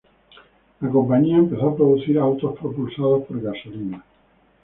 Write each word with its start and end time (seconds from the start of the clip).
La 0.79 0.89
compañía 0.89 1.37
empezó 1.37 1.69
a 1.69 1.75
producir 1.75 2.17
autos 2.17 2.57
propulsados 2.57 3.23
por 3.25 3.39
gasolina. 3.39 4.03